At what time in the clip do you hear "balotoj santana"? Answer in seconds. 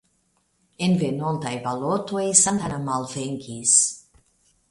1.67-2.79